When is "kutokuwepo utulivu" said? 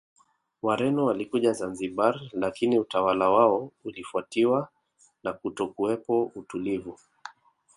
5.33-6.99